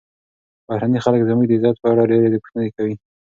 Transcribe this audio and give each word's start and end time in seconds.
بهرني 0.67 0.99
خلک 1.05 1.21
زموږ 1.29 1.45
د 1.47 1.51
عزت 1.57 1.75
په 1.81 1.87
اړه 1.91 2.03
ډېرې 2.11 2.41
پوښتنې 2.43 2.69
کوي. 2.77 2.95